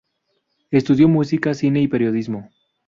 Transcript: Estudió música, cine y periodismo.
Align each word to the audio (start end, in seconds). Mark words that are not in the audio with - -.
Estudió 0.71 1.07
música, 1.07 1.53
cine 1.53 1.79
y 1.81 1.87
periodismo. 1.87 2.49